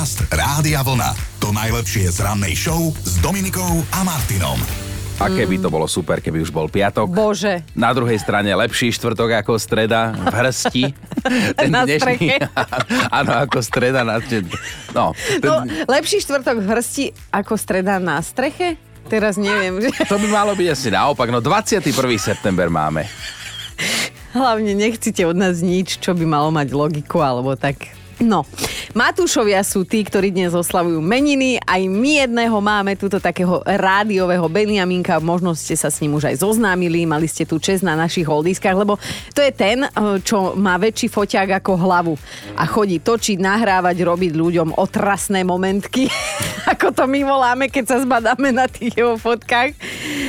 [0.00, 1.12] Podcast Rádia Vlna.
[1.44, 4.56] To najlepšie z rannej show s Dominikou a Martinom.
[5.20, 7.12] A keby to bolo super, keby už bol piatok.
[7.12, 7.60] Bože.
[7.76, 10.84] Na druhej strane lepší štvrtok ako streda v hrsti.
[11.76, 12.48] Na streche.
[13.20, 14.24] Áno, ako streda na...
[14.96, 18.80] No, ten, No, lepší štvrtok v hrsti ako streda na streche?
[19.04, 19.84] Teraz neviem.
[19.84, 20.00] Že...
[20.08, 21.28] to by malo byť asi naopak.
[21.28, 21.84] No 21.
[22.16, 23.04] september máme.
[24.32, 27.99] Hlavne nechcite od nás nič, čo by malo mať logiku alebo tak.
[28.20, 28.44] No,
[28.92, 31.56] Matúšovia sú tí, ktorí dnes oslavujú meniny.
[31.64, 35.16] Aj my jedného máme túto takého rádiového Benjaminka.
[35.24, 38.76] Možno ste sa s ním už aj zoznámili, mali ste tu čest na našich holdiskách,
[38.76, 39.00] lebo
[39.32, 42.14] to je ten, eh, čo má väčší foťák ako hlavu.
[42.60, 46.12] A chodí točiť, nahrávať, robiť ľuďom otrasné momentky,
[46.72, 49.72] ako to my voláme, keď sa zbadáme na tých jeho fotkách.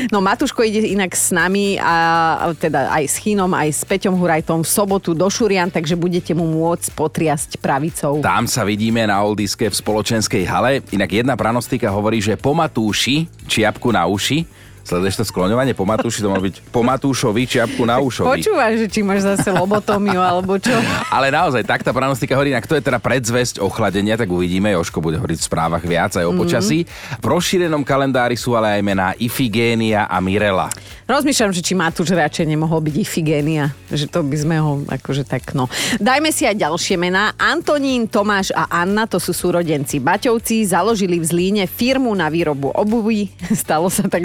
[0.10, 4.64] No Matúško ide inak s nami a teda aj s Chinom, aj s Peťom Hurajtom
[4.64, 8.22] v sobotu do Šurian, takže budete mu môcť potriasť pravicou.
[8.22, 10.86] Tam sa vidíme na Oldiske v spoločenskej hale.
[10.94, 14.46] Inak jedna pranostika hovorí, že po Matúši čiapku na uši.
[14.82, 16.26] Sleduješ to skloňovanie po Matúši?
[16.26, 18.42] To má byť po Matúšovi čiapku na ušovi.
[18.42, 20.74] Počúvaš, že či máš zase lobotómiu alebo čo?
[21.16, 25.00] Ale naozaj, tak tá pranostika hovorí, ak to je teda predzvesť ochladenia, tak uvidíme, Joško
[25.00, 26.84] bude hovoriť v správach viac aj o počasí.
[27.22, 30.70] V rozšírenom kalendári sú ale aj mená Ifigénia a Mirela.
[31.12, 33.76] Rozmýšľam, že či Matúš radšej nemohol byť Ifigénia.
[33.92, 35.68] Že to by sme ho akože tak no.
[36.00, 37.36] Dajme si aj ďalšie mená.
[37.36, 43.28] Antonín, Tomáš a Anna, to sú súrodenci Baťovci, založili v Zlíne firmu na výrobu obuvy.
[43.52, 44.24] Stalo sa tak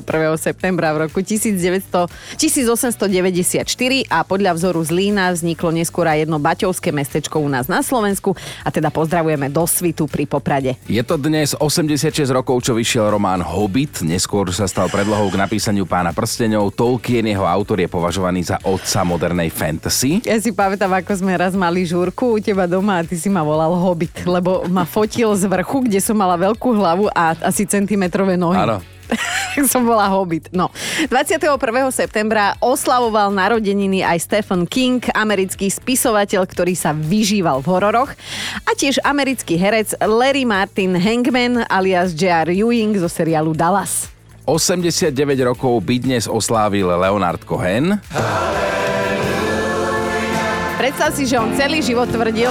[0.00, 0.40] 21.
[0.40, 2.08] septembra v roku 1900,
[2.40, 8.32] 1894 a podľa vzoru Zlína vzniklo neskôr aj jedno Baťovské mestečko u nás na Slovensku
[8.64, 10.80] a teda pozdravujeme do Svitu pri Poprade.
[10.88, 14.00] Je to dnes 86 rokov, čo vyšiel román Hobbit.
[14.00, 16.72] Neskôr sa stal predlohou k napísaniu Pána prstenov.
[16.72, 20.24] Tolkien, jeho autor, je považovaný za otca modernej fantasy.
[20.24, 23.42] Ja si pamätám, ako sme raz mali žúrku u teba doma a ty si ma
[23.42, 28.38] volal Hobbit, lebo ma fotil z vrchu, kde som mala veľkú hlavu a asi centimetrové
[28.38, 28.56] nohy.
[28.56, 28.91] Áno.
[29.72, 30.52] som bola Hobbit.
[30.52, 30.70] No.
[31.08, 31.58] 21.
[31.92, 38.10] septembra oslavoval narodeniny aj Stephen King, americký spisovateľ, ktorý sa vyžíval v hororoch
[38.66, 42.50] a tiež americký herec Larry Martin Hangman alias J.R.
[42.52, 44.12] Ewing zo seriálu Dallas.
[44.44, 45.14] 89
[45.46, 48.02] rokov by dnes oslávil Leonard Cohen.
[50.82, 52.50] Predstav si, že on celý život tvrdil,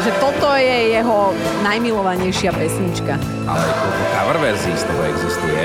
[0.00, 3.20] že toto je jeho najmilovanejšia pesnička.
[3.44, 5.60] Ale koľko cover verzií z toho existuje.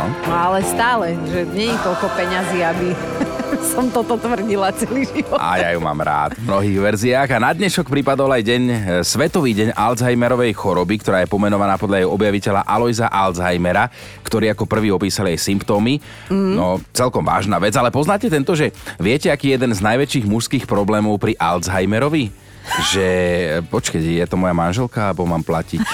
[0.00, 0.04] No.
[0.24, 2.88] No ale stále, že nie je toľko peňazí, aby
[3.76, 5.36] som toto tvrdila celý život.
[5.36, 7.28] A ja ju mám rád v mnohých verziách.
[7.36, 12.04] A na dnešok pripadol aj deň, e, Svetový deň Alzheimerovej choroby, ktorá je pomenovaná podľa
[12.04, 13.92] jej objaviteľa Alojza Alzheimera,
[14.24, 16.00] ktorý ako prvý opísal jej symptómy.
[16.32, 16.56] Mm.
[16.56, 17.76] No, celkom vážna vec.
[17.76, 22.43] Ale poznáte tento, že viete, aký je jeden z najväčších mužských problémov pri Alzheimerovi?
[22.92, 23.06] Že,
[23.68, 25.84] počkej, je to moja manželka, alebo mám platiť?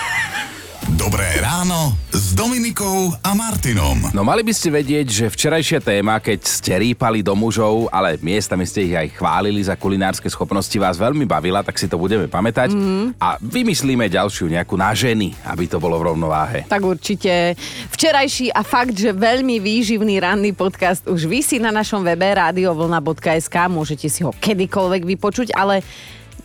[0.97, 4.10] Dobré ráno s Dominikou a Martinom.
[4.16, 8.64] No mali by ste vedieť, že včerajšia téma, keď ste rýpali do mužov, ale miestami
[8.64, 12.72] ste ich aj chválili za kulinárske schopnosti, vás veľmi bavila, tak si to budeme pamätať.
[12.72, 13.12] Mm.
[13.20, 16.58] A vymyslíme ďalšiu nejakú na ženy, aby to bolo v rovnováhe.
[16.66, 17.54] Tak určite.
[17.92, 23.56] Včerajší a fakt, že veľmi výživný ranný podcast už vysí na našom webe radiovlna.sk.
[23.69, 25.84] Môžete si ho kedykoľvek vypočuť, ale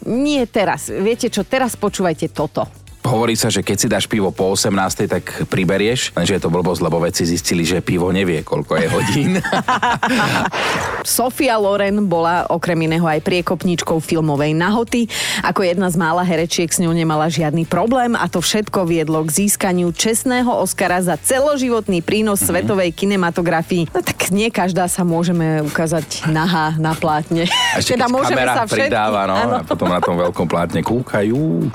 [0.05, 0.88] nie teraz.
[0.89, 2.84] Viete čo, teraz počúvajte toto.
[3.05, 6.81] Hovorí sa, že keď si dáš pivo po 18, tak priberieš, lenže je to blbosť,
[6.81, 9.31] lebo vedci zistili, že pivo nevie, koľko je hodín.
[11.05, 15.05] Sofia Loren bola okrem iného aj priekopničkou filmovej nahoty.
[15.45, 19.45] Ako jedna z mála herečiek s ňou nemala žiadny problém a to všetko viedlo k
[19.45, 22.57] získaniu čestného Oscara za celoživotný prínos mm-hmm.
[22.57, 23.85] svetovej kinematografii.
[23.93, 27.45] No tak nie každá sa môžeme ukázať nahá na plátne.
[27.45, 28.89] A ešte teda môžeme sa všetky...
[28.89, 31.69] pridáva, no, a potom na tom veľkom plátne kúkajú.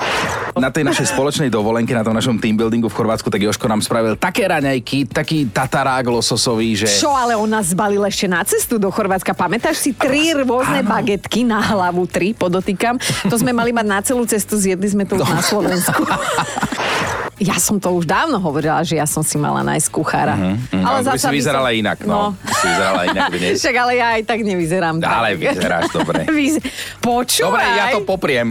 [0.58, 3.84] Na tej našej spoločnej dovolenke, na tom našom team buildingu v Chorvátsku, tak Joško nám
[3.84, 6.88] spravil také raňajky, taký tatarák lososový, že...
[6.88, 9.36] Čo, ale on nás zbalil ešte na cestu do Chorvátska.
[9.36, 10.88] Pamätáš si tri rôzne Áno.
[10.88, 12.96] bagetky na hlavu, tri podotýkam.
[13.28, 15.28] To sme mali mať na celú cestu, zjedli sme to no.
[15.28, 16.00] na Slovensku.
[17.40, 20.36] Ja som to už dávno hovorila, že ja som si mala nájsť kuchára.
[20.36, 20.84] Mm-hmm.
[20.84, 21.80] Ale no, zasa si vyzerala som...
[21.80, 22.36] inak, no.
[22.36, 22.52] no.
[22.52, 23.54] Si vyzerala inak dnes.
[23.56, 24.94] Však ale ja aj tak nevyzerám.
[25.00, 25.40] Ale tak.
[25.40, 26.20] vyzeráš dobre.
[26.28, 26.54] Vyz...
[27.00, 27.48] Počúvaj.
[27.48, 28.46] Dobre, ja to popriem.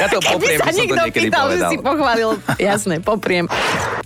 [0.00, 1.60] Ja to popriem, že som to niekedy pýtal, povedal.
[1.60, 2.30] že si pochválil.
[2.56, 3.44] Jasné, popriem.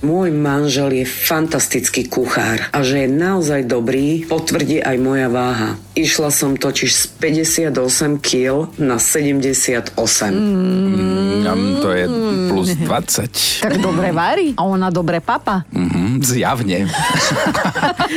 [0.03, 5.79] môj manžel je fantastický kuchár a že je naozaj dobrý, potvrdí aj moja váha.
[5.97, 7.05] Išla som totiž z
[7.73, 9.97] 58 kg na 78.
[10.35, 11.81] Mm.
[11.81, 12.05] To je
[12.53, 13.63] plus 20.
[13.63, 14.57] Tak dobre varí.
[14.57, 15.69] A ona dobre papa.
[15.69, 16.79] Mhm, zjavne.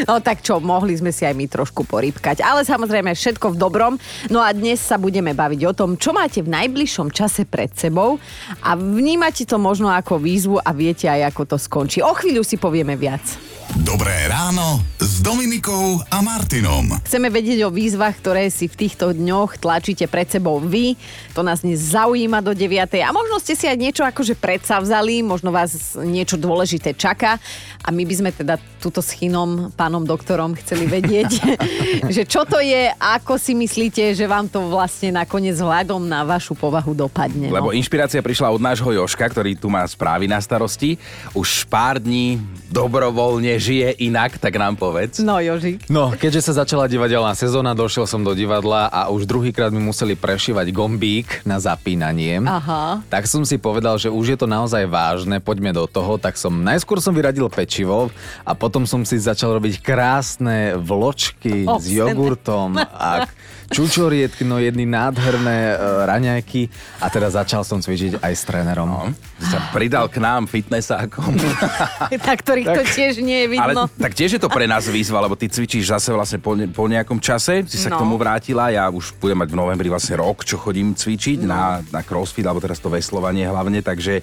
[0.08, 2.40] No tak čo, mohli sme si aj my trošku porybkať.
[2.40, 3.94] Ale samozrejme všetko v dobrom.
[4.32, 8.22] No a dnes sa budeme baviť o tom, čo máte v najbližšom čase pred sebou
[8.64, 12.00] a vnímate to možno ako výzvu a viete aj, ako to skončí.
[12.00, 13.49] O chvíľu si povieme viac.
[13.78, 16.90] Dobré ráno s Dominikou a Martinom.
[17.06, 20.98] Chceme vedieť o výzvach, ktoré si v týchto dňoch tlačíte pred sebou vy.
[21.38, 22.90] To nás dnes zaujíma do 9.
[23.06, 27.38] A možno ste si aj niečo akože predsavzali, možno vás niečo dôležité čaká.
[27.86, 31.30] A my by sme teda túto s Chinom, pánom doktorom, chceli vedieť,
[32.16, 36.58] že čo to je, ako si myslíte, že vám to vlastne nakoniec hľadom na vašu
[36.58, 37.54] povahu dopadne.
[37.54, 37.78] Lebo no.
[37.78, 40.98] inšpirácia prišla od nášho Joška, ktorý tu má správy na starosti.
[41.38, 42.42] Už pár dní
[42.72, 45.20] dobrovoľne žije inak, tak nám povedz.
[45.20, 45.84] No, Jožik.
[45.92, 50.16] No, keďže sa začala divadelná sezóna, došiel som do divadla a už druhýkrát mi museli
[50.16, 52.40] prešívať gombík na zapínanie.
[52.42, 53.04] Aha.
[53.06, 56.16] Tak som si povedal, že už je to naozaj vážne, poďme do toho.
[56.16, 58.08] Tak som najskôr som vyradil pečivo
[58.42, 61.96] a potom som si začal robiť krásne vločky s Ovsené.
[62.00, 63.28] jogurtom a
[63.70, 66.68] čučorietky, no jedny nádherné uh, raňajky
[67.00, 68.90] a teda začal som cvičiť aj s trénerom.
[68.90, 69.02] No.
[69.40, 71.38] Sa pridal k nám fitnessákom.
[72.28, 73.86] tak ktorých to tiež nie je vidno.
[73.86, 76.66] Ale tak tiež je to pre nás výzva, lebo ty cvičíš zase vlastne po, ne,
[76.66, 77.98] po nejakom čase, si sa No.
[77.98, 81.50] k tomu vrátila, ja už budem mať v novembri vlastne rok, čo chodím cvičiť No.
[81.50, 84.22] na, na crossfit, alebo teraz to veslovanie hlavne, takže,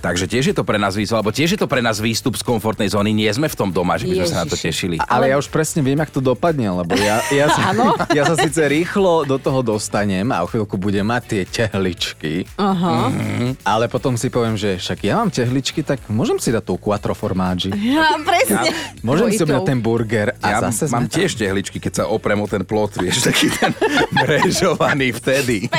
[0.00, 2.44] takže tiež je to pre nás výzva, alebo tiež je to pre nás výstup z
[2.44, 4.96] komfortnej zóny, nie sme v tom doma, že by sme sa na to tešili.
[5.02, 7.72] Ale ja už presne viem, jak to dopadne, lebo ja, ja, sa,
[8.18, 13.14] ja sa síce rýchlo do toho dostanem a o chvíľku budem mať tie tehličky, Aha.
[13.62, 17.14] ale potom si poviem, že však ja mám tehličky, tak môžem si dať tú quattro
[17.14, 17.70] formággi.
[17.78, 18.74] Ja, presne.
[19.06, 22.50] Môžem si objednať ten burger a ja zase mám tiež tehličky, keď sa oprem o
[22.50, 23.70] ten plot, vieš, taký ten
[24.18, 25.70] mrežovaný vtedy.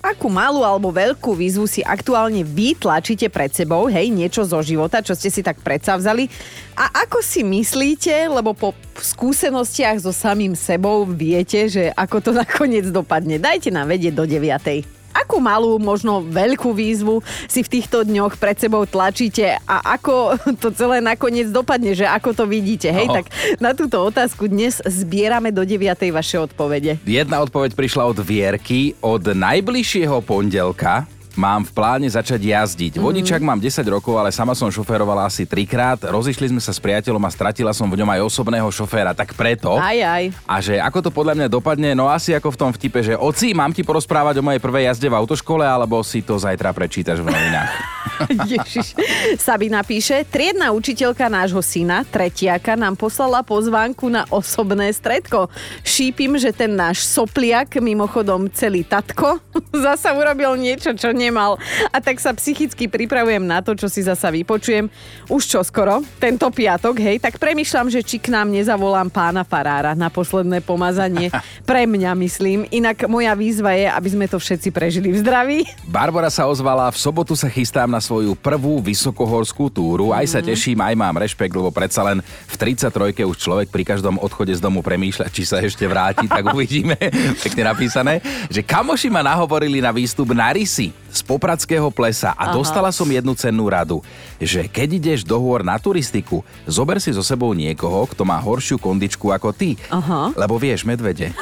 [0.00, 5.04] Akú malú alebo veľkú výzvu si aktuálne vy tlačíte pred sebou, hej, niečo zo života,
[5.04, 6.32] čo ste si tak predsavzali.
[6.78, 8.70] A ako si myslíte, lebo po
[9.02, 13.42] skúsenostiach so samým sebou viete, že ako to nakoniec dopadne.
[13.42, 14.94] Dajte nám vedieť do 9.
[15.18, 20.70] Akú malú, možno veľkú výzvu si v týchto dňoch pred sebou tlačíte a ako to
[20.70, 23.10] celé nakoniec dopadne, že ako to vidíte, hej?
[23.10, 23.18] No.
[23.18, 23.26] Tak
[23.58, 26.14] na túto otázku dnes zbierame do 9.
[26.14, 27.02] vaše odpovede.
[27.02, 28.94] Jedna odpoveď prišla od Vierky.
[29.02, 32.98] Od najbližšieho pondelka mám v pláne začať jazdiť.
[32.98, 36.02] Vodičak mám 10 rokov, ale sama som šoferovala asi trikrát.
[36.02, 39.78] Rozišli sme sa s priateľom a stratila som v ňom aj osobného šoféra, tak preto...
[39.78, 40.34] Aj, aj.
[40.42, 43.54] A že ako to podľa mňa dopadne, no asi ako v tom vtipe, že oci,
[43.54, 47.30] mám ti porozprávať o mojej prvej jazde v autoškole, alebo si to zajtra prečítaš v
[47.30, 47.72] novinách.
[48.50, 48.94] Ježiš.
[49.38, 55.52] Sabina píše, triedna učiteľka nášho syna, tretiaka, nám poslala pozvánku na osobné stredko.
[55.84, 59.38] Šípim, že ten náš sopliak, mimochodom celý tatko,
[59.86, 61.60] zasa urobil niečo, čo nemal.
[61.92, 64.90] A tak sa psychicky pripravujem na to, čo si zasa vypočujem.
[65.28, 69.92] Už čo skoro, tento piatok, hej, tak premyšľam, že či k nám nezavolám pána Farára
[69.94, 71.30] na posledné pomazanie.
[71.68, 72.64] Pre mňa, myslím.
[72.72, 75.58] Inak moja výzva je, aby sme to všetci prežili v zdraví.
[75.86, 80.10] Barbara sa ozvala, v sobotu sa chystám na svoju prvú vysokohorskú túru.
[80.10, 84.18] Aj sa teším, aj mám rešpekt, lebo predsa len v 33 už človek pri každom
[84.18, 86.96] odchode z domu premýšľa, či sa ešte vráti, tak uvidíme.
[87.44, 92.54] Pekne napísané, že kamoši ma nahovorili na výstup na rysy z Popradského plesa a Aha.
[92.54, 94.04] dostala som jednu cennú radu,
[94.36, 98.76] že keď ideš do hôr na turistiku, zober si so sebou niekoho, kto má horšiu
[98.76, 99.74] kondičku ako ty.
[99.88, 100.36] Aha.
[100.36, 101.32] Lebo vieš, medvede.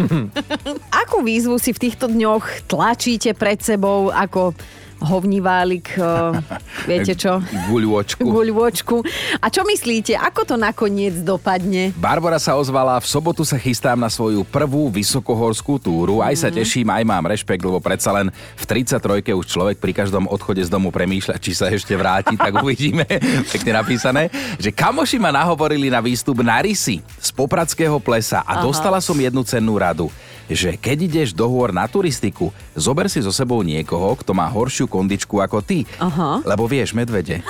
[1.02, 4.52] Akú výzvu si v týchto dňoch tlačíte pred sebou ako
[5.00, 6.36] hovniválik, uh,
[6.90, 7.40] viete čo?
[7.68, 8.20] Guľôčku.
[8.20, 8.96] Guľvočku.
[9.40, 11.90] A čo myslíte, ako to nakoniec dopadne?
[11.96, 16.20] Barbara sa ozvala, v sobotu sa chystám na svoju prvú vysokohorskú túru.
[16.20, 20.28] Aj sa teším, aj mám rešpekt, lebo predsa len v 33 už človek pri každom
[20.28, 23.08] odchode z domu premýšľa, či sa ešte vráti, tak uvidíme.
[23.48, 24.28] Pekne napísané,
[24.60, 28.62] že kamoši ma nahovorili na výstup na rysy z Popradského plesa a Aha.
[28.62, 30.12] dostala som jednu cennú radu,
[30.50, 34.90] že keď ideš do hôr na turistiku, zober si so sebou niekoho, kto má horšiu
[34.90, 35.86] kondičku ako ty.
[36.02, 36.42] Aha.
[36.42, 37.40] Lebo vieš, medvede.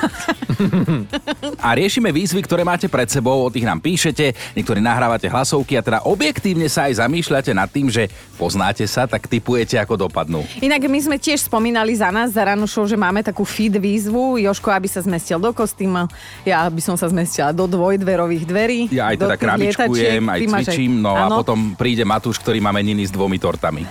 [1.61, 5.85] A riešime výzvy, ktoré máte pred sebou, o tých nám píšete, niektorí nahrávate hlasovky a
[5.85, 10.45] teda objektívne sa aj zamýšľate nad tým, že poznáte sa, tak typujete, ako dopadnú.
[10.61, 14.41] Inak my sme tiež spomínali za nás, za Ranu Show, že máme takú feed výzvu.
[14.41, 16.09] Joško, aby sa zmestil do kostýma,
[16.45, 18.81] ja by som sa zmestila do dvojdverových dverí.
[18.93, 21.37] Ja aj teda krabičkujem, aj cvičím, no Áno.
[21.37, 23.87] a potom príde Matúš, ktorý má meniny s dvomi tortami.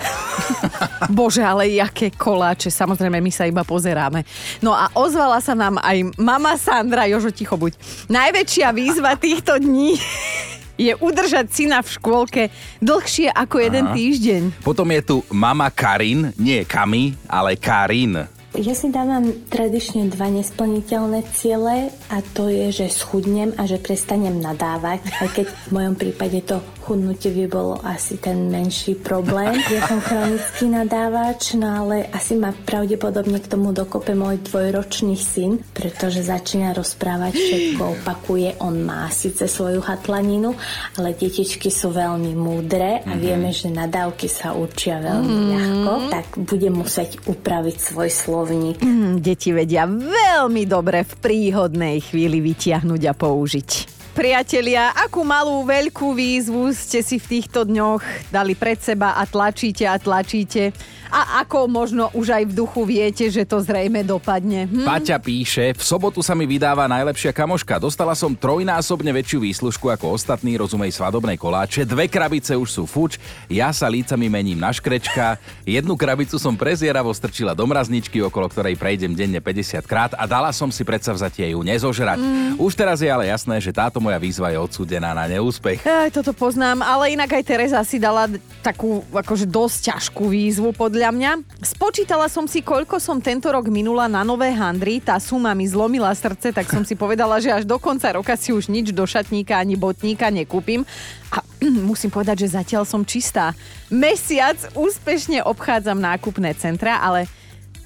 [1.16, 4.28] Bože, ale jaké koláče, samozrejme my sa iba pozeráme.
[4.60, 7.80] No a ozvala sa nám aj mama Sandra, Jožo, ticho buď.
[8.12, 9.96] Najväčšia výzva týchto dní
[10.92, 12.44] je udržať syna v škôlke
[12.84, 13.96] dlhšie ako jeden Aha.
[13.96, 14.42] týždeň.
[14.68, 18.28] Potom je tu mama Karin, nie Kami, ale Karin.
[18.58, 24.42] Ja si dávam tradične dva nesplniteľné ciele a to je, že schudnem a že prestanem
[24.42, 25.06] nadávať.
[25.22, 26.58] Aj keď v mojom prípade to
[26.90, 29.54] chudnutie by bolo asi ten menší problém.
[29.70, 35.62] Ja som chronický nadávač, no ale asi ma pravdepodobne k tomu dokope môj dvojročný syn,
[35.78, 38.58] pretože začína rozprávať všetko, opakuje.
[38.66, 40.58] On má síce svoju hatlaninu,
[40.98, 46.74] ale detičky sú veľmi múdre a vieme, že nadávky sa učia veľmi ľahko, tak budem
[46.74, 48.80] musieť upraviť svoj slovník.
[48.80, 53.70] Hm, deti vedia veľmi dobre v príhodnej chvíli vytiahnuť a použiť.
[54.16, 59.84] Priatelia, akú malú veľkú výzvu ste si v týchto dňoch dali pred seba a tlačíte
[59.84, 60.72] a tlačíte?
[61.10, 64.70] A ako možno už aj v duchu viete, že to zrejme dopadne?
[64.70, 64.86] Hm?
[64.86, 67.82] Paťa píše, v sobotu sa mi vydáva najlepšia kamoška.
[67.82, 71.82] Dostala som trojnásobne väčšiu výslužku ako ostatní, rozumej svadobnej koláče.
[71.84, 73.18] Dve krabice už sú fuč,
[73.50, 75.42] ja sa lícami mením na škrečka.
[75.66, 80.54] Jednu krabicu som prezieravo strčila do mrazničky, okolo ktorej prejdem denne 50 krát a dala
[80.54, 82.22] som si predsa vzatie ju nezožrať.
[82.22, 82.62] Mm.
[82.62, 85.82] Už teraz je ale jasné, že táto moja výzva je odsúdená na neúspech.
[85.90, 88.30] Aj, toto poznám, ale inak aj Teresa si dala
[88.62, 91.40] takú akože dosť ťažkú výzvu podľa mňa.
[91.64, 96.12] Spočítala som si, koľko som tento rok minula na nové handry, tá suma mi zlomila
[96.12, 99.56] srdce, tak som si povedala, že až do konca roka si už nič do šatníka
[99.56, 100.84] ani botníka nekúpim.
[101.32, 101.40] A
[101.88, 103.56] musím povedať, že zatiaľ som čistá.
[103.88, 107.32] Mesiac úspešne obchádzam nákupné centra, ale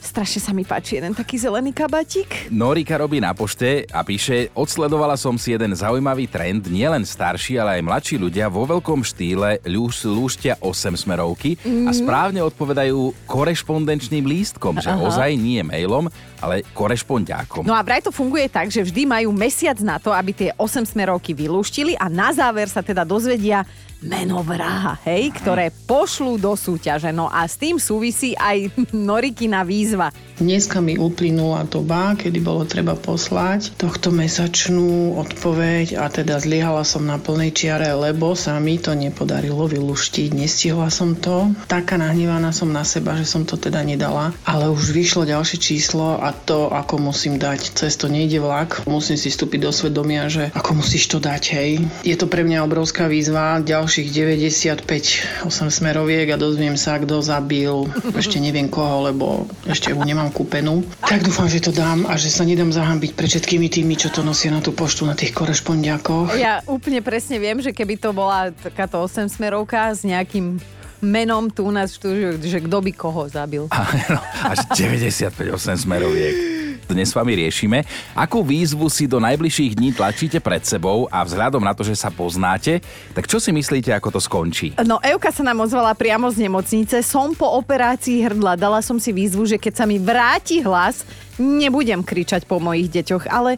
[0.04, 2.52] strašne sa mi páči jeden taký zelený kabatík.
[2.52, 7.80] Norika robí na pošte a píše, odsledovala som si jeden zaujímavý trend, nielen starší, ale
[7.80, 11.88] aj mladší ľudia vo veľkom štýle ľúš, lúštia 8 smerovky mm.
[11.88, 15.00] a správne odpovedajú korešpondenčným lístkom, že Aha.
[15.00, 16.12] ozaj nie mailom,
[16.44, 17.64] ale korešpondiákom.
[17.64, 20.84] No a vraj to funguje tak, že vždy majú mesiac na to, aby tie 8
[20.84, 23.64] smerovky vylúštili a na záver sa teda dozvedia
[24.04, 27.10] meno vraha, hej, ktoré pošlú do súťaže.
[27.16, 30.12] No a s tým súvisí aj Norikina výzva.
[30.38, 37.08] Dneska mi uplynula doba, kedy bolo treba poslať tohto mesačnú odpoveď a teda zlyhala som
[37.08, 40.30] na plnej čiare, lebo sa mi to nepodarilo vyluštiť.
[40.36, 41.54] Nestihla som to.
[41.70, 44.36] Taká nahnevaná som na seba, že som to teda nedala.
[44.44, 47.78] Ale už vyšlo ďalšie číslo a to, ako musím dať.
[47.78, 48.84] Cez to nejde vlak.
[48.90, 51.72] Musím si vstúpiť do svedomia, že ako musíš to dať, hej.
[52.04, 53.64] Je to pre mňa obrovská výzva.
[53.94, 57.86] Ďalších 95 8 smeroviek a dozviem sa, kto zabil.
[58.18, 60.82] Ešte neviem koho, lebo ešte ju nemám kúpenú.
[61.06, 64.26] Tak dúfam, že to dám a že sa nedám zahambiť pre všetkými tými, čo to
[64.26, 66.34] nosia na tú poštu, na tých korešpondiakoch.
[66.42, 70.58] Ja úplne presne viem, že keby to bola takáto 8 smerovka s nejakým
[70.98, 73.70] menom tu u nás v štúdiu, že kto by koho zabil.
[73.78, 76.63] Áno, až 95 8 smeroviek.
[76.94, 77.82] Dnes s vami riešime,
[78.14, 82.14] akú výzvu si do najbližších dní tlačíte pred sebou a vzhľadom na to, že sa
[82.14, 82.86] poznáte,
[83.18, 84.78] tak čo si myslíte, ako to skončí?
[84.86, 87.02] No, Euka sa nám ozvala priamo z nemocnice.
[87.02, 88.62] Som po operácii hrdla.
[88.62, 91.02] Dala som si výzvu, že keď sa mi vráti hlas,
[91.42, 93.58] nebudem kričať po mojich deťoch, ale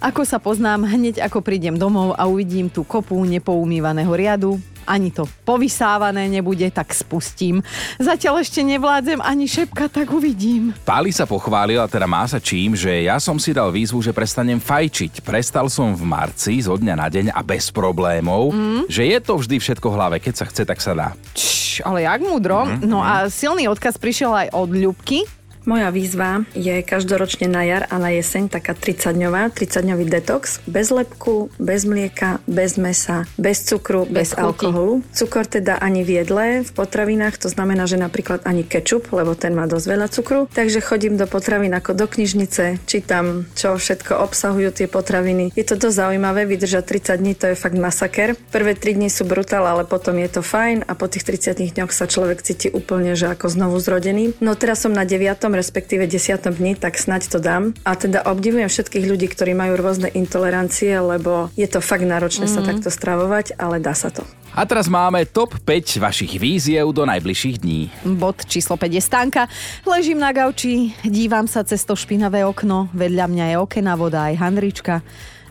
[0.00, 5.26] ako sa poznám, hneď ako prídem domov a uvidím tú kopu nepoumývaného riadu, ani to
[5.42, 7.60] povysávané nebude, tak spustím.
[7.98, 10.70] Zatiaľ ešte nevládzem ani šepka, tak uvidím.
[10.86, 14.14] Páli sa pochválil, a teda má sa čím, že ja som si dal výzvu, že
[14.14, 15.26] prestanem fajčiť.
[15.26, 18.82] Prestal som v marci zo dňa na deň a bez problémov, mm.
[18.86, 21.08] že je to vždy všetko v hlave, keď sa chce, tak sa dá.
[21.34, 22.64] Čš, ale jak múdro.
[22.64, 22.86] Mm-hmm.
[22.86, 25.26] No a silný odkaz prišiel aj od Ľubky.
[25.66, 30.62] Moja výzva je každoročne na jar a na jeseň taká 30-dňová, 30-dňový detox.
[30.70, 34.46] Bez lepku, bez mlieka, bez mesa, bez cukru, Bez bez, chuti.
[34.46, 35.02] alkoholu.
[35.10, 39.58] Cukor teda ani v jedle, v potravinách, to znamená, že napríklad ani kečup, lebo ten
[39.58, 40.46] má dosť veľa cukru.
[40.54, 45.50] Takže chodím do potravín ako do knižnice, čítam, čo všetko obsahujú tie potraviny.
[45.58, 48.38] Je to dosť zaujímavé, vydržať 30 dní, to je fakt masaker.
[48.54, 51.90] Prvé 3 dní sú brutál, ale potom je to fajn a po tých 30 dňoch
[51.90, 54.38] sa človek cíti úplne, že ako znovu zrodený.
[54.38, 57.72] No teraz som na 9 respektíve 10 dní, tak snaď to dám.
[57.88, 62.52] A teda obdivujem všetkých ľudí, ktorí majú rôzne intolerancie, lebo je to fakt náročné mm.
[62.52, 64.22] sa takto stravovať, ale dá sa to.
[64.56, 67.92] A teraz máme top 5 vašich víziev do najbližších dní.
[68.16, 69.42] Bod číslo 5 je stánka.
[69.84, 74.40] Ležím na gauči, dívam sa cez to špinavé okno, vedľa mňa je okená voda aj
[74.40, 75.04] handrička.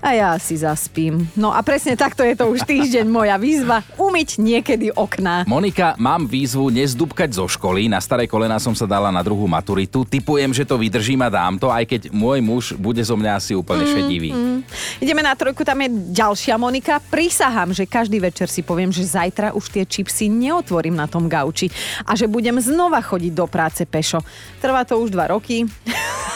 [0.05, 1.25] A ja si zaspím.
[1.33, 3.81] No a presne takto je to už týždeň moja výzva.
[3.97, 5.50] Umyť niekedy okná.
[5.50, 7.89] Monika, mám výzvu nezdúbkať zo školy.
[7.89, 10.05] Na staré kolena som sa dala na druhú maturitu.
[10.05, 13.57] Typujem, že to vydržím a dám to, aj keď môj muž bude zo mňa asi
[13.57, 14.29] úplne šedivý.
[14.29, 14.62] Mm.
[15.01, 17.01] Ideme na trojku, tam je ďalšia Monika.
[17.01, 21.74] Prisahám, že každý večer si poviem, že zajtra už tie čipsy neotvorím na tom gauči
[22.05, 24.21] a že budem znova chodiť do práce pešo.
[24.62, 25.65] Trvá to už dva roky,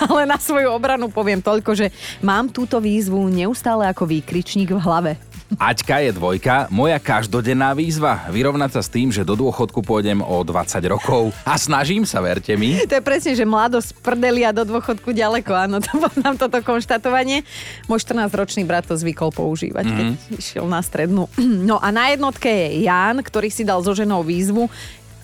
[0.07, 1.87] ale na svoju obranu poviem toľko, že
[2.23, 5.11] mám túto výzvu neustále ako výkričník v hlave.
[5.57, 8.29] Aťka je dvojka, moja každodenná výzva.
[8.29, 11.33] Vyrovnať sa s tým, že do dôchodku pôjdem o 20 rokov.
[11.41, 12.77] A snažím sa, verte mi.
[12.85, 15.49] To je presne, že mladosť prdeli a do dôchodku ďaleko.
[15.49, 15.89] Áno, to
[16.21, 17.41] nám toto konštatovanie.
[17.89, 19.97] Môj 14-ročný brat to zvykol používať, mm-hmm.
[19.97, 21.25] keď išiel na strednú.
[21.69, 24.71] No a na jednotke je Jan, ktorý si dal so ženou výzvu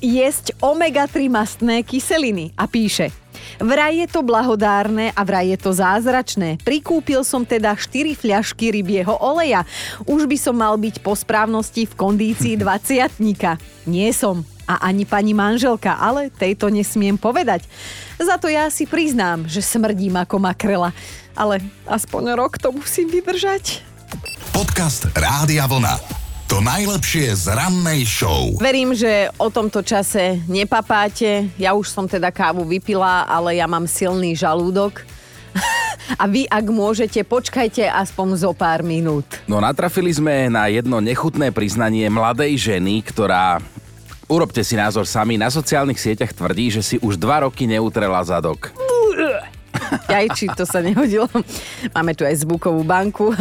[0.03, 3.13] jesť omega-3 mastné kyseliny a píše
[3.59, 6.59] Vraj je to blahodárne a vraj je to zázračné.
[6.63, 9.63] Prikúpil som teda 4 fľašky rybieho oleja.
[10.03, 13.21] Už by som mal byť po správnosti v kondícii 20
[13.87, 14.43] Nie som.
[14.65, 17.69] A ani pani manželka, ale tejto nesmiem povedať.
[18.17, 20.89] Za to ja si priznám, že smrdím ako makrela.
[21.37, 23.85] Ale aspoň rok to musím vydržať.
[24.49, 26.24] Podcast Rádia Vlna.
[26.45, 28.53] To najlepšie z rannej show.
[28.61, 31.49] Verím, že o tomto čase nepapáte.
[31.57, 35.01] Ja už som teda kávu vypila, ale ja mám silný žalúdok.
[36.21, 39.25] A vy, ak môžete, počkajte aspoň zo pár minút.
[39.49, 43.57] No natrafili sme na jedno nechutné priznanie mladej ženy, ktorá
[44.25, 45.37] Urobte si názor sami.
[45.37, 48.73] Na sociálnych sieťach tvrdí, že si už dva roky neutrela zadok.
[50.35, 51.29] Či to sa nehodilo.
[51.95, 53.31] Máme tu aj zvukovú banku.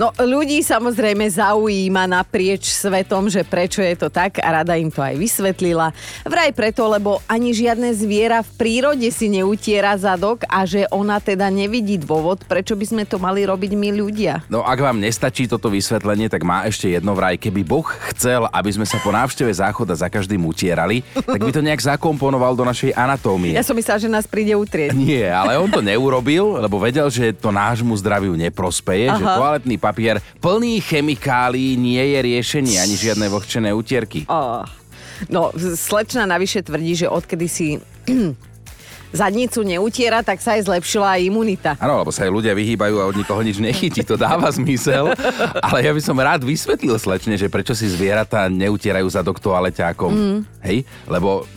[0.00, 5.04] No ľudí samozrejme zaujíma naprieč svetom, že prečo je to tak a rada im to
[5.04, 5.92] aj vysvetlila.
[6.24, 11.52] Vraj preto, lebo ani žiadne zviera v prírode si neutiera zadok a že ona teda
[11.52, 14.46] nevidí dôvod, prečo by sme to mali robiť my ľudia.
[14.48, 17.36] No ak vám nestačí toto vysvetlenie, tak má ešte jedno vraj.
[17.40, 21.64] Keby Boh chcel, aby sme sa po návšteve záchoda za každým utierali, tak by to
[21.64, 23.54] nejak zakomponoval do našej anatómie.
[23.54, 24.92] Ja som myslela, že nás príde utrieť.
[24.94, 29.18] Nie, ale on to neurobil, lebo vedel, že to nášmu zdraviu neprospeje, Aha.
[29.18, 34.24] že toaletný papier plný chemikálií nie je riešenie ani žiadne vlhčené utierky.
[34.28, 34.62] Oh.
[35.26, 37.82] No, slečna navyše tvrdí, že odkedy si
[39.12, 41.70] zadnicu neutiera, tak sa aj zlepšila aj imunita.
[41.80, 45.12] Áno, lebo sa aj ľudia vyhýbajú a od nikoho nič nechytí, to dáva zmysel.
[45.64, 50.12] Ale ja by som rád vysvetlil slečne, že prečo si zvieratá neutierajú zadok toaleťákom.
[50.12, 50.38] Mm.
[50.64, 50.84] Hej?
[51.08, 51.48] Lebo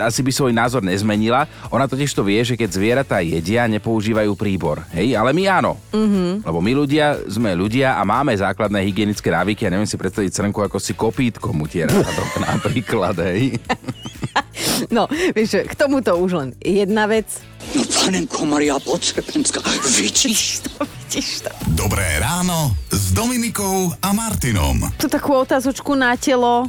[0.00, 1.46] asi by svoj názor nezmenila.
[1.70, 4.82] Ona totiž to vie, že keď zvieratá jedia, nepoužívajú príbor.
[4.94, 5.14] Hej?
[5.14, 5.72] Ale my áno.
[5.92, 6.46] Mm-hmm.
[6.46, 9.66] Lebo my ľudia sme ľudia a máme základné hygienické návyky.
[9.66, 13.14] Ja neviem si predstaviť crnku, ako si kopítkom utiera zadok napríklad.
[13.20, 13.60] Hej?
[14.96, 17.26] No, vieš, k tomuto už len jedna vec.
[17.74, 19.64] No, panenko Maria Podsepenská,
[19.98, 21.50] vidíš to, vidíš to.
[21.74, 24.92] Dobré ráno s Dominikou a Martinom.
[25.00, 26.68] Tu takú otázočku na telo.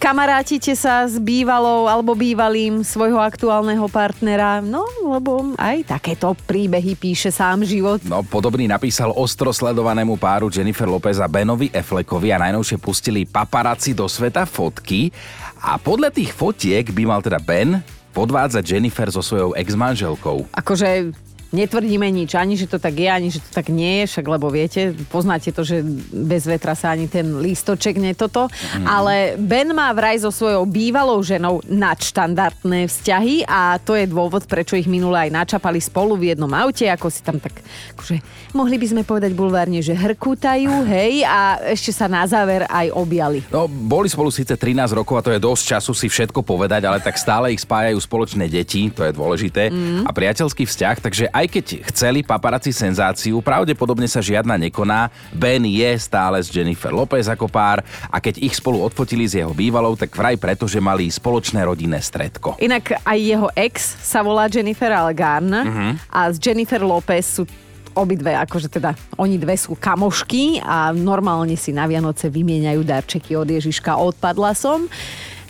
[0.00, 4.64] Kamarátite sa s bývalou alebo bývalým svojho aktuálneho partnera?
[4.64, 8.00] No, lebo aj takéto príbehy píše sám život.
[8.08, 13.92] No, podobný napísal ostro sledovanému páru Jennifer Lopez a Benovi Affleckovi a najnovšie pustili paparazzi
[13.92, 15.12] do sveta fotky
[15.60, 17.84] a podľa tých fotiek by mal teda Ben
[18.16, 20.48] podvádzať Jennifer so svojou ex-manželkou.
[20.56, 21.12] Akože
[21.50, 24.46] netvrdíme nič, ani že to tak je, ani že to tak nie je, však lebo
[24.50, 28.86] viete, poznáte to, že bez vetra sa ani ten lístoček netoto, mm.
[28.86, 34.78] ale Ben má vraj so svojou bývalou ženou nadštandardné vzťahy a to je dôvod, prečo
[34.78, 37.58] ich minule aj načapali spolu v jednom aute, ako si tam tak,
[37.98, 38.22] akože,
[38.54, 43.42] mohli by sme povedať bulvárne, že hrkútajú, hej, a ešte sa na záver aj objali.
[43.50, 47.02] No, boli spolu síce 13 rokov a to je dosť času si všetko povedať, ale
[47.02, 50.06] tak stále ich spájajú spoločné deti, to je dôležité, mm.
[50.06, 55.08] a priateľský vzťah, takže aj keď chceli paparazzi senzáciu, pravdepodobne sa žiadna nekoná.
[55.32, 57.80] Ben je stále s Jennifer Lopez ako pár
[58.12, 61.96] a keď ich spolu odfotili s jeho bývalou, tak vraj preto, že mali spoločné rodinné
[62.04, 62.60] stredko.
[62.60, 65.92] Inak aj jeho ex sa volá Jennifer Algarn uh-huh.
[66.12, 67.48] a s Jennifer Lopez sú
[67.96, 73.48] obidve, akože teda oni dve sú kamošky a normálne si na Vianoce vymieňajú darčeky od
[73.48, 73.98] Ježiška.
[73.98, 74.86] Odpadla som.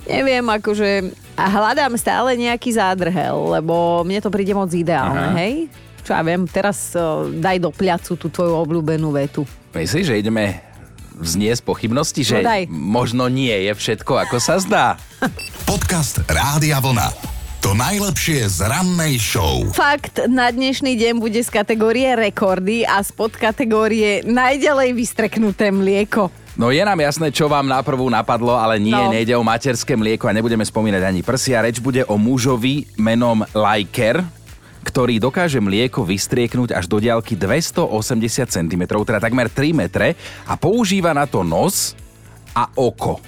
[0.08, 5.40] Neviem, akože a hľadám stále nejaký zádrhel, lebo mne to príde moc ideálne, Aha.
[5.40, 5.72] hej?
[6.04, 9.48] Čo ja viem, teraz uh, daj do pliacu tú tvoju obľúbenú vetu.
[9.72, 10.60] Myslíš, že ideme
[11.16, 15.00] vzniesť pochybnosti, že no možno nie je všetko, ako sa zdá?
[15.68, 17.08] Podcast Rádia Vlna.
[17.60, 19.68] To najlepšie z rannej show.
[19.76, 26.32] Fakt, na dnešný deň bude z kategórie rekordy a z podkategórie najďalej vystreknuté mlieko.
[26.58, 29.10] No je nám jasné, čo vám naprvú napadlo, ale nie, no.
[29.10, 31.62] nejde o materské mlieko a nebudeme spomínať ani prsia.
[31.62, 34.22] Reč bude o mužovi menom Lajker,
[34.82, 41.14] ktorý dokáže mlieko vystrieknúť až do diaľky 280 cm, teda takmer 3 metre a používa
[41.14, 41.94] na to nos
[42.56, 43.22] a oko.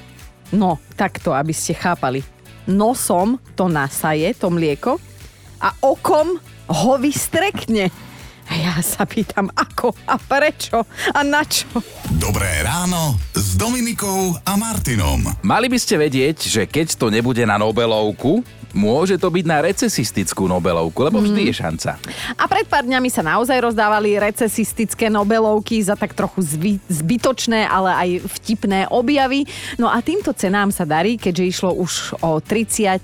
[0.52, 2.20] No, takto, aby ste chápali.
[2.68, 5.00] Nosom to nasaje, to mlieko,
[5.62, 7.88] a okom ho vystrekne.
[8.52, 10.84] A ja sa pýtam, ako a prečo
[11.16, 11.72] a na čo?
[12.20, 15.24] Dobré ráno s Dominikou a Martinom.
[15.40, 20.48] Mali by ste vedieť, že keď to nebude na Nobelovku, môže to byť na recesistickú
[20.50, 21.96] Nobelovku, lebo vždy je šanca.
[22.36, 27.90] A pred pár dňami sa naozaj rozdávali recesistické Nobelovky za tak trochu zby, zbytočné, ale
[27.92, 28.08] aj
[28.40, 29.44] vtipné objavy.
[29.76, 32.98] No a týmto cenám sa darí, keďže išlo už o 33.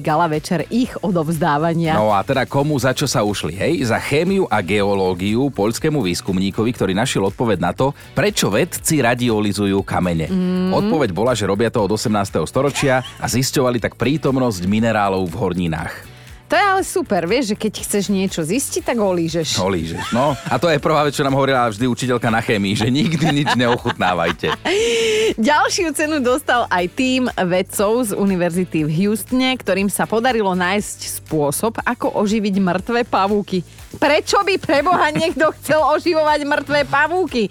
[0.00, 1.98] gala večer ich odovzdávania.
[1.98, 3.72] No a teda komu za čo sa ušli, hej?
[3.86, 10.30] Za chémiu a geológiu poľskému výskumníkovi, ktorý našiel odpoveď na to, prečo vedci radiolizujú kamene.
[10.30, 10.70] Mm.
[10.72, 12.46] Odpoveď bola, že robia to od 18.
[12.46, 16.16] storočia a zisťovali tak prítomnosť minerálov v horninách.
[16.46, 19.58] To je ale super, vieš, že keď chceš niečo zistiť, tak ho lížeš.
[19.58, 20.38] Olížeš, no.
[20.46, 23.50] A to je prvá vec, čo nám hovorila vždy učiteľka na chémii, že nikdy nič
[23.58, 24.54] neochutnávajte.
[25.42, 31.82] Ďalšiu cenu dostal aj tým vedcov z Univerzity v Houstone, ktorým sa podarilo nájsť spôsob,
[31.82, 33.66] ako oživiť mŕtve pavúky.
[33.98, 37.50] Prečo by preboha niekto chcel oživovať mŕtve pavúky?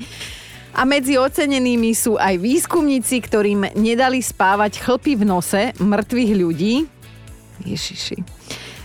[0.75, 6.94] A medzi ocenenými sú aj výskumníci, ktorým nedali spávať chlpy v nose mŕtvych ľudí.
[7.63, 8.17] Ježiši.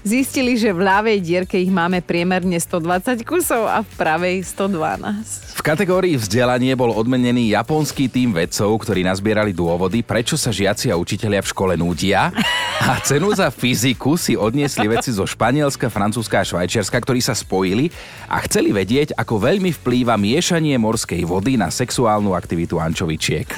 [0.00, 5.60] Zistili, že v ľavej dierke ich máme priemerne 120 kusov a v pravej 112.
[5.60, 10.96] V kategórii vzdelanie bol odmenený japonský tým vedcov, ktorí nazbierali dôvody, prečo sa žiaci a
[10.96, 12.32] učitelia v škole núdia.
[12.80, 17.92] A cenu za fyziku si odniesli vedci zo Španielska, Francúzska a Švajčiarska, ktorí sa spojili
[18.24, 23.52] a chceli vedieť, ako veľmi vplýva miešanie morskej vody na sexuálnu aktivitu ančovičiek.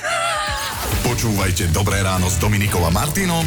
[1.06, 3.46] Počúvajte Dobré ráno s Dominikou a Martinom